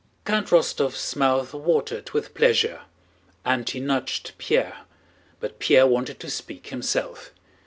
[0.25, 2.85] Count Rostóv's mouth watered with pleasure
[3.45, 4.79] and he nudged Pierre,
[5.39, 7.29] but Pierre wanted to speak himself.